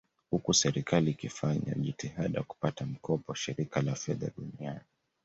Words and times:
Huku 0.29 0.53
serikali 0.53 1.11
ikifanya 1.11 1.73
jitihada 1.75 2.43
kupata 2.43 2.85
mkopo 2.85 3.33
Shirika 3.35 3.81
la 3.81 3.95
Fedha 3.95 4.31
Duniani 4.37 4.79